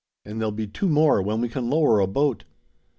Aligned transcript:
And 0.25 0.41
there'll 0.41 0.51
be 0.51 0.65
two 0.65 0.89
more 0.89 1.21
when 1.21 1.41
we 1.41 1.47
can 1.47 1.69
lower 1.69 1.99
a 1.99 2.07
boat." 2.07 2.43